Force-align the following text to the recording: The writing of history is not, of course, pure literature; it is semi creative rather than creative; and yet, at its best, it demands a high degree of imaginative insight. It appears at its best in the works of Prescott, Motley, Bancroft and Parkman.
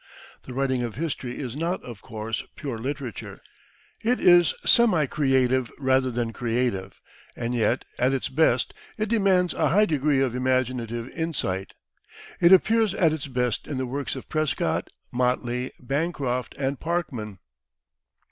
The 0.47 0.53
writing 0.55 0.81
of 0.81 0.95
history 0.95 1.37
is 1.37 1.55
not, 1.55 1.83
of 1.83 2.01
course, 2.01 2.43
pure 2.55 2.79
literature; 2.79 3.39
it 4.03 4.19
is 4.19 4.55
semi 4.65 5.05
creative 5.05 5.71
rather 5.77 6.09
than 6.09 6.33
creative; 6.33 6.99
and 7.35 7.53
yet, 7.53 7.85
at 7.99 8.11
its 8.11 8.27
best, 8.27 8.73
it 8.97 9.09
demands 9.09 9.53
a 9.53 9.69
high 9.69 9.85
degree 9.85 10.19
of 10.19 10.33
imaginative 10.33 11.07
insight. 11.09 11.73
It 12.39 12.51
appears 12.51 12.95
at 12.95 13.13
its 13.13 13.27
best 13.27 13.67
in 13.67 13.77
the 13.77 13.85
works 13.85 14.15
of 14.15 14.27
Prescott, 14.27 14.89
Motley, 15.11 15.71
Bancroft 15.79 16.55
and 16.57 16.79
Parkman. 16.79 17.37